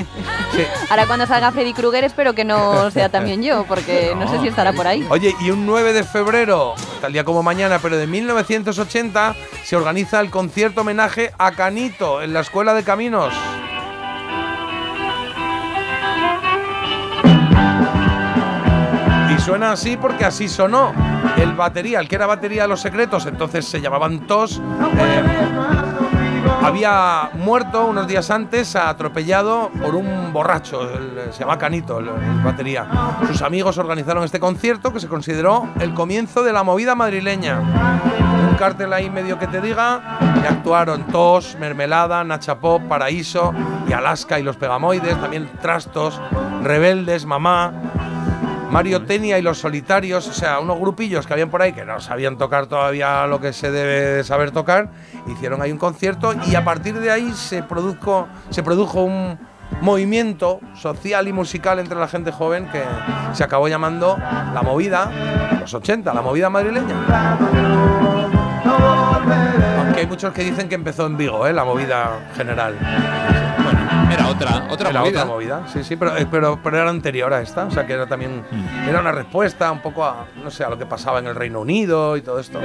sí. 0.52 0.64
Ahora 0.90 1.06
cuando 1.06 1.26
salga 1.26 1.52
Freddy 1.52 1.72
Krueger 1.72 2.04
espero 2.04 2.34
que 2.34 2.44
no 2.44 2.90
sea 2.90 3.08
también 3.08 3.42
yo, 3.42 3.64
porque 3.64 4.14
no, 4.16 4.28
sé 4.28 4.40
si 4.40 4.48
estará 4.48 4.72
por 4.72 4.86
ahí. 4.86 5.06
Oye, 5.10 5.34
y 5.40 5.50
un 5.50 5.66
9 5.66 5.92
de 5.92 6.04
febrero, 6.04 6.74
tal 7.00 7.12
día 7.12 7.24
como 7.24 7.42
mañana, 7.42 7.78
pero 7.80 7.96
de 7.96 8.06
1980, 8.06 9.34
se 9.64 9.76
organiza 9.76 10.20
el 10.20 10.30
concierto 10.30 10.80
homenaje 10.80 11.32
a 11.38 11.52
Canito 11.52 12.22
en 12.22 12.32
la 12.32 12.40
Escuela 12.40 12.74
de 12.74 12.82
Caminos. 12.82 13.32
Y 19.30 19.40
suena 19.40 19.72
así 19.72 19.96
porque 19.96 20.24
así 20.24 20.48
sonó. 20.48 20.92
El 21.36 21.52
batería, 21.52 22.00
el 22.00 22.08
que 22.08 22.16
era 22.16 22.26
batería 22.26 22.62
de 22.62 22.68
los 22.68 22.80
secretos, 22.80 23.26
entonces 23.26 23.64
se 23.64 23.80
llamaban 23.80 24.26
TOS, 24.26 24.60
eh, 24.98 25.37
había 26.62 27.30
muerto 27.34 27.86
unos 27.86 28.06
días 28.06 28.30
antes, 28.30 28.74
atropellado 28.76 29.70
por 29.82 29.94
un 29.94 30.32
borracho, 30.32 30.82
el- 30.82 31.32
se 31.32 31.40
llama 31.40 31.58
Canito, 31.58 31.98
el, 31.98 32.08
el 32.08 32.40
batería. 32.44 32.86
Sus 33.26 33.42
amigos 33.42 33.78
organizaron 33.78 34.24
este 34.24 34.40
concierto 34.40 34.92
que 34.92 35.00
se 35.00 35.08
consideró 35.08 35.68
el 35.80 35.94
comienzo 35.94 36.42
de 36.42 36.52
la 36.52 36.62
movida 36.62 36.94
madrileña. 36.94 37.60
Un 38.50 38.56
cartel 38.56 38.92
ahí 38.92 39.08
medio 39.10 39.38
que 39.38 39.46
te 39.46 39.60
diga, 39.60 40.18
y 40.42 40.46
actuaron 40.46 41.04
Tos, 41.04 41.56
Mermelada, 41.60 42.24
Nacha 42.24 42.56
Pop, 42.58 42.82
Paraíso 42.88 43.52
y 43.88 43.92
Alaska 43.92 44.38
y 44.38 44.42
los 44.42 44.56
Pegamoides, 44.56 45.20
también 45.20 45.48
Trastos, 45.60 46.20
Rebeldes, 46.62 47.24
Mamá. 47.24 47.72
Mario 48.70 49.02
Tenia 49.04 49.38
y 49.38 49.42
los 49.42 49.58
Solitarios, 49.58 50.28
o 50.28 50.32
sea, 50.32 50.60
unos 50.60 50.78
grupillos 50.78 51.26
que 51.26 51.32
habían 51.32 51.50
por 51.50 51.62
ahí 51.62 51.72
que 51.72 51.84
no 51.84 52.00
sabían 52.00 52.36
tocar 52.36 52.66
todavía 52.66 53.26
lo 53.26 53.40
que 53.40 53.52
se 53.52 53.70
debe 53.70 54.16
de 54.16 54.24
saber 54.24 54.50
tocar, 54.50 54.90
hicieron 55.26 55.62
ahí 55.62 55.72
un 55.72 55.78
concierto 55.78 56.34
y 56.46 56.54
a 56.54 56.64
partir 56.64 56.98
de 56.98 57.10
ahí 57.10 57.32
se 57.32 57.62
produjo, 57.62 58.28
se 58.50 58.62
produjo 58.62 59.04
un 59.04 59.38
movimiento 59.80 60.60
social 60.74 61.28
y 61.28 61.32
musical 61.32 61.78
entre 61.78 61.98
la 61.98 62.08
gente 62.08 62.32
joven 62.32 62.68
que 62.68 62.82
se 63.32 63.44
acabó 63.44 63.68
llamando 63.68 64.18
la 64.18 64.62
movida, 64.62 65.10
los 65.60 65.72
80, 65.72 66.12
la 66.12 66.22
movida 66.22 66.50
madrileña. 66.50 66.94
Aunque 69.78 70.00
hay 70.00 70.06
muchos 70.06 70.32
que 70.32 70.44
dicen 70.44 70.68
que 70.68 70.74
empezó 70.74 71.06
en 71.06 71.16
Vigo, 71.16 71.46
¿eh? 71.46 71.52
la 71.52 71.64
movida 71.64 72.18
general. 72.36 72.76
Bueno, 73.62 73.87
era 74.10 74.26
otra, 74.28 74.66
otra 74.70 74.90
Era 74.90 75.00
movida. 75.00 75.22
otra 75.22 75.32
movida, 75.34 75.62
sí, 75.72 75.84
sí, 75.84 75.96
pero, 75.96 76.16
eh, 76.16 76.26
pero, 76.30 76.58
pero 76.62 76.78
era 76.78 76.90
anterior 76.90 77.32
a 77.32 77.40
esta, 77.42 77.64
o 77.66 77.70
sea 77.70 77.86
que 77.86 77.92
era 77.92 78.06
también 78.06 78.42
Mm. 78.50 78.88
era 78.88 79.00
una 79.00 79.12
respuesta 79.12 79.70
un 79.72 79.80
poco 79.80 80.04
a, 80.04 80.26
no 80.42 80.50
sé, 80.50 80.64
a 80.64 80.68
lo 80.70 80.78
que 80.78 80.86
pasaba 80.86 81.18
en 81.18 81.26
el 81.26 81.34
Reino 81.34 81.60
Unido 81.60 82.16
y 82.16 82.22
todo 82.22 82.38
esto. 82.38 82.60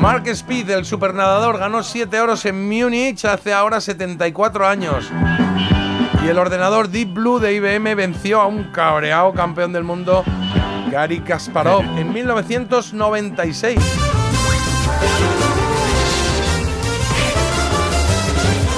Mark 0.00 0.26
Speed, 0.26 0.68
el 0.70 0.84
supernadador, 0.84 1.58
ganó 1.58 1.82
7 1.82 2.20
oros 2.20 2.44
en 2.44 2.68
Múnich 2.68 3.24
hace 3.24 3.52
ahora 3.52 3.80
74 3.80 4.66
años. 4.66 5.08
Y 6.24 6.28
el 6.28 6.38
ordenador 6.38 6.88
Deep 6.88 7.14
Blue 7.14 7.38
de 7.38 7.54
IBM 7.54 7.94
venció 7.94 8.40
a 8.40 8.46
un 8.46 8.64
cabreado 8.72 9.32
campeón 9.32 9.72
del 9.72 9.84
mundo, 9.84 10.24
Gary 10.90 11.20
Kasparov, 11.20 11.82
en 11.98 12.12
1996. 12.12 13.78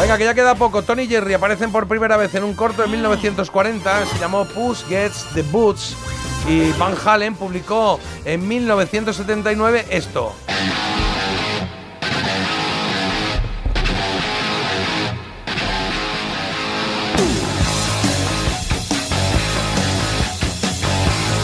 Venga, 0.05 0.19
que 0.19 0.25
ya 0.25 0.35
queda 0.35 0.55
poco. 0.55 0.83
Tony 0.83 1.05
y 1.05 1.09
Jerry 1.09 1.33
aparecen 1.33 1.73
por 1.73 1.89
primera 1.89 2.19
vez 2.19 2.35
en 2.35 2.45
un 2.45 2.53
corto 2.53 2.83
de 2.83 2.89
1940. 2.89 4.05
Se 4.05 4.19
llamó 4.19 4.45
Puss 4.45 4.85
Gets 4.87 5.29
the 5.33 5.41
Boots. 5.41 5.97
Y 6.47 6.73
Van 6.73 6.95
Halen 7.07 7.35
publicó 7.35 7.99
en 8.27 8.47
1979 8.47 9.87
esto. 9.89 10.35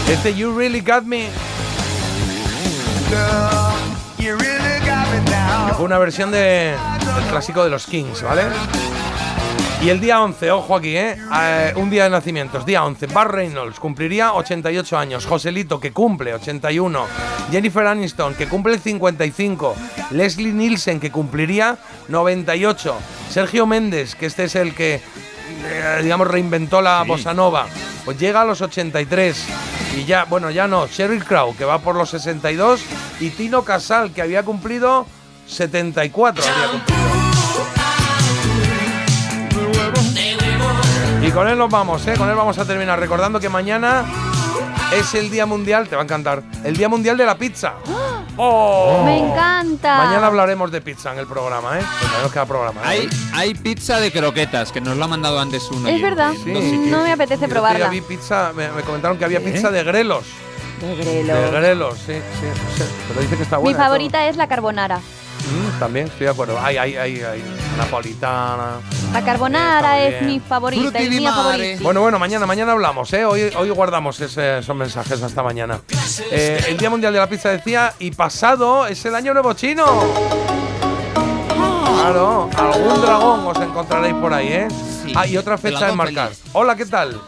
Este 0.06 0.34
You 0.34 0.54
Really 0.54 0.82
Got 0.82 1.04
Me. 1.04 1.30
Una 5.80 5.98
versión 5.98 6.30
de, 6.30 6.74
del 7.16 7.24
clásico 7.30 7.64
de 7.64 7.70
los 7.70 7.86
Kings, 7.86 8.22
¿vale? 8.22 8.42
Y 9.82 9.88
el 9.88 9.98
día 9.98 10.20
11, 10.22 10.50
ojo 10.50 10.76
aquí, 10.76 10.94
¿eh? 10.94 11.16
Eh, 11.40 11.72
un 11.76 11.88
día 11.88 12.04
de 12.04 12.10
nacimientos, 12.10 12.66
día 12.66 12.84
11. 12.84 13.06
Bar 13.06 13.32
Reynolds 13.32 13.80
cumpliría 13.80 14.34
88 14.34 14.98
años. 14.98 15.24
Joselito, 15.24 15.80
que 15.80 15.90
cumple 15.90 16.34
81. 16.34 17.06
Jennifer 17.50 17.86
Aniston, 17.86 18.34
que 18.34 18.46
cumple 18.46 18.78
55. 18.78 19.74
Leslie 20.10 20.52
Nielsen, 20.52 21.00
que 21.00 21.10
cumpliría 21.10 21.78
98. 22.08 22.94
Sergio 23.30 23.64
Méndez, 23.64 24.14
que 24.16 24.26
este 24.26 24.44
es 24.44 24.54
el 24.56 24.74
que, 24.74 24.96
eh, 24.96 26.00
digamos, 26.02 26.28
reinventó 26.28 26.82
la 26.82 27.02
bossa 27.04 27.32
nova, 27.32 27.66
pues 28.04 28.18
llega 28.18 28.42
a 28.42 28.44
los 28.44 28.60
83. 28.60 29.46
Y 29.96 30.04
ya, 30.04 30.24
bueno, 30.24 30.50
ya 30.50 30.68
no. 30.68 30.88
Sheryl 30.88 31.24
Crow, 31.24 31.56
que 31.56 31.64
va 31.64 31.78
por 31.78 31.96
los 31.96 32.10
62. 32.10 32.82
Y 33.20 33.30
Tino 33.30 33.64
Casal, 33.64 34.12
que 34.12 34.20
había 34.20 34.42
cumplido 34.42 35.06
74. 35.50 36.42
había 36.44 36.68
cumplido. 36.70 37.00
Y 41.22 41.30
con 41.32 41.46
él 41.48 41.58
nos 41.58 41.70
vamos, 41.70 42.06
¿eh? 42.06 42.14
Con 42.16 42.28
él 42.30 42.34
vamos 42.34 42.58
a 42.58 42.64
terminar. 42.64 42.98
Recordando 42.98 43.38
que 43.40 43.48
mañana 43.48 44.04
es 44.92 45.14
el 45.14 45.30
Día 45.30 45.44
Mundial, 45.46 45.86
te 45.88 45.94
va 45.96 46.02
a 46.02 46.04
encantar, 46.04 46.42
el 46.64 46.76
Día 46.76 46.88
Mundial 46.88 47.16
de 47.16 47.26
la 47.26 47.36
Pizza. 47.36 47.74
¡Oh! 48.36 49.02
Me 49.04 49.18
encanta. 49.18 49.98
Mañana 49.98 50.26
hablaremos 50.28 50.70
de 50.70 50.80
pizza 50.80 51.12
en 51.12 51.18
el 51.18 51.26
programa, 51.26 51.78
¿eh? 51.78 51.82
Pues 52.32 52.46
programa. 52.46 52.80
¿eh? 52.82 52.86
Hay, 52.86 53.08
hay 53.34 53.54
pizza 53.54 54.00
de 54.00 54.10
croquetas, 54.10 54.72
que 54.72 54.80
nos 54.80 54.96
lo 54.96 55.04
ha 55.04 55.08
mandado 55.08 55.38
antes 55.38 55.68
uno. 55.70 55.88
Es 55.88 56.00
verdad. 56.00 56.32
No 56.46 57.02
me 57.02 57.12
apetece 57.12 57.48
probarla. 57.48 57.88
vi 57.88 58.00
pizza, 58.00 58.52
me, 58.54 58.68
me 58.72 58.82
comentaron 58.82 59.18
que 59.18 59.24
había 59.26 59.40
pizza 59.40 59.70
de 59.70 59.84
grelos. 59.84 60.24
De 60.80 60.96
De 60.96 61.04
grelo. 61.04 61.50
grelos, 61.52 61.98
sí, 61.98 62.14
sí. 62.14 62.46
no 62.46 62.76
sé, 62.78 62.84
Pero 63.08 63.20
dice 63.20 63.36
que 63.36 63.42
está 63.42 63.56
Mi 63.58 63.64
buena. 63.64 63.70
y 63.70 63.74
todo. 63.78 63.84
favorita 63.84 64.26
es 64.28 64.36
la 64.38 64.48
carbonara. 64.48 65.00
Mm, 65.50 65.78
también, 65.80 66.06
estoy 66.06 66.26
de 66.26 66.30
acuerdo. 66.32 66.58
Hay, 66.60 66.76
hay, 66.76 66.96
hay, 66.96 67.20
hay 67.22 67.42
napolitana. 67.76 68.76
La 69.12 69.22
carbonara 69.24 70.00
es 70.04 70.22
mi 70.22 70.38
favorita, 70.38 70.82
Frutti 70.82 70.98
es 71.04 71.10
di 71.10 71.16
mía 71.18 71.30
mare. 71.32 71.42
favorita. 71.42 71.82
Bueno, 71.82 72.00
bueno, 72.02 72.18
mañana, 72.18 72.46
mañana 72.46 72.72
hablamos, 72.72 73.12
¿eh? 73.12 73.24
Hoy, 73.24 73.50
hoy 73.56 73.70
guardamos 73.70 74.20
ese- 74.20 74.58
esos 74.58 74.76
mensajes 74.76 75.20
hasta 75.22 75.42
mañana. 75.42 75.80
Eh, 76.30 76.64
el 76.68 76.76
Día 76.78 76.90
Mundial 76.90 77.12
de 77.12 77.18
la 77.18 77.28
Pizza 77.28 77.48
decía, 77.48 77.92
y 77.98 78.12
pasado 78.12 78.86
es 78.86 79.04
el 79.04 79.14
Año 79.14 79.32
Nuevo 79.32 79.52
Chino. 79.54 79.84
Claro, 81.96 82.48
algún 82.56 83.00
dragón 83.02 83.46
os 83.46 83.60
encontraréis 83.60 84.14
por 84.14 84.32
ahí, 84.32 84.48
¿eh? 84.48 84.68
Sí, 85.04 85.12
Ah, 85.16 85.26
y 85.26 85.36
otra 85.36 85.54
el 85.54 85.60
fecha 85.60 85.74
en 85.74 85.80
dragón 85.80 85.96
marcar. 85.98 86.28
feliz. 86.28 86.42
Hola, 86.52 86.76
¿qué 86.76 86.86
tal? 86.86 87.20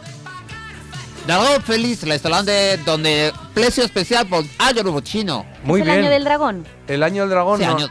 Dragón 1.27 1.61
Feliz, 1.63 2.03
restaurante 2.03 2.77
donde 2.85 3.31
precio 3.53 3.83
especial 3.85 4.27
por 4.27 4.43
año 4.59 4.83
nuevo 4.83 4.99
chino. 5.01 5.45
Muy 5.63 5.79
¿Es 5.81 5.85
el 5.87 5.91
bien. 5.91 6.03
año 6.05 6.11
del 6.11 6.23
dragón? 6.25 6.67
El 6.87 7.01
Año 7.03 7.21
del 7.21 7.29
Dragón. 7.29 7.61
Ese 7.61 7.69
no. 7.69 7.77
año 7.77 7.87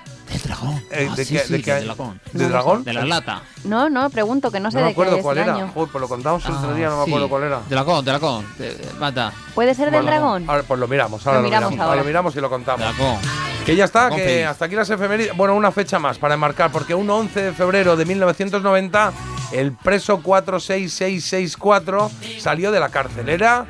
dragón. 0.62 0.82
Eh, 0.90 1.08
Ah, 1.10 1.14
¿De 1.16 1.24
sí, 1.24 1.34
qué, 1.34 1.40
sí, 1.40 1.58
de 1.62 1.80
dragón. 1.84 2.20
¿De 2.32 2.48
dragón? 2.48 2.84
De 2.84 2.92
la 2.92 3.04
lata. 3.04 3.42
No, 3.64 3.88
no, 3.90 4.08
pregunto, 4.10 4.50
que 4.50 4.60
no 4.60 4.70
sé 4.70 4.76
No 4.78 4.82
me 4.84 4.88
de 4.88 4.94
qué 4.94 5.00
acuerdo 5.00 5.16
es 5.16 5.22
cuál 5.22 5.38
era. 5.38 5.54
año. 5.54 5.70
Joder, 5.74 5.90
pues 5.92 6.00
lo 6.02 6.08
contamos 6.08 6.44
el 6.46 6.52
otro 6.52 6.70
Ah, 6.70 6.74
día, 6.74 6.88
no 6.88 6.98
me 6.98 7.04
sí. 7.04 7.10
acuerdo 7.10 7.28
cuál 7.28 7.42
era. 7.44 7.60
Dragón, 7.68 8.04
dragón. 8.04 8.46
eh, 8.58 8.88
Mata. 8.98 9.32
¿Puede 9.54 9.74
ser 9.74 9.90
del 9.90 10.04
dragón? 10.06 10.44
Ahora, 10.48 10.62
pues 10.62 10.80
lo 10.80 10.88
miramos, 10.88 11.26
ahora 11.26 11.38
Lo 11.38 11.42
lo, 11.44 11.48
miramos 11.48 11.70
miramos. 11.70 11.88
ahora. 11.90 12.00
lo 12.02 12.06
miramos 12.06 12.36
y 12.36 12.40
lo 12.40 12.48
contamos. 12.50 12.96
Dragón. 12.96 13.18
Que 13.66 13.76
ya 13.76 13.84
está, 13.84 14.10
que 14.10 14.16
feliz. 14.22 14.46
hasta 14.46 14.64
aquí 14.64 14.74
las 14.74 14.90
efemérides. 14.90 15.36
Bueno, 15.36 15.54
una 15.54 15.70
fecha 15.70 15.98
más 15.98 16.18
para 16.18 16.34
enmarcar, 16.34 16.72
porque 16.72 16.94
un 16.94 17.08
11 17.08 17.42
de 17.42 17.52
febrero 17.52 17.96
de 17.96 18.04
1990, 18.04 19.12
el 19.52 19.72
preso 19.72 20.20
46664 20.20 22.10
salió 22.40 22.72
de 22.72 22.80
la 22.80 22.88
cárcel. 22.88 23.28
Era 23.28 23.66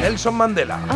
Nelson 0.00 0.34
Mandela. 0.34 0.78
Ah. 0.88 0.94